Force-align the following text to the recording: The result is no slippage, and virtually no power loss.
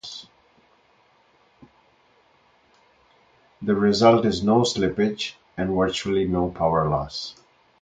The 3.61 3.75
result 3.75 4.25
is 4.25 4.41
no 4.43 4.61
slippage, 4.61 5.35
and 5.55 5.75
virtually 5.77 6.25
no 6.25 6.49
power 6.49 6.89
loss. 6.89 7.35